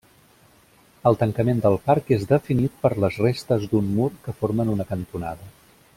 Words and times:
El 1.09 1.17
tancament 1.23 1.59
del 1.65 1.77
parc 1.91 2.09
és 2.17 2.25
definit 2.33 2.81
per 2.87 2.93
les 3.05 3.21
restes 3.27 3.69
d'un 3.75 3.95
mur 3.99 4.11
que 4.25 4.37
formen 4.41 4.77
una 4.77 4.89
cantonada. 4.95 5.53